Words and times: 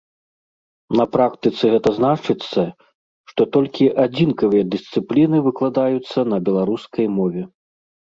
На 0.99 1.03
практыцы 1.15 1.63
гэта 1.73 1.89
значыцца, 1.97 2.63
што 3.33 3.41
толькі 3.59 3.93
адзінкавыя 4.07 4.63
дысцыпліны 4.73 5.47
выкладаюцца 5.53 6.29
на 6.35 6.45
беларускай 6.51 7.05
мове. 7.25 7.51